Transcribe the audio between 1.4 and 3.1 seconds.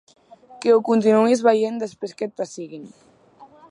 veient després que et pessiguen.